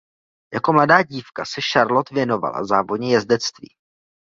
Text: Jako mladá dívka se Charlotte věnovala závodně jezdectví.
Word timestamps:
Jako 0.53 0.73
mladá 0.73 1.03
dívka 1.03 1.45
se 1.45 1.61
Charlotte 1.73 2.15
věnovala 2.15 2.65
závodně 2.65 3.11
jezdectví. 3.13 3.75